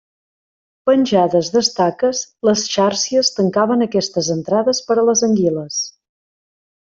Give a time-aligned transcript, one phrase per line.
[0.89, 5.77] Penjades d'estaques, les xàrcies tancaven aquestes entrades per a les anguiles.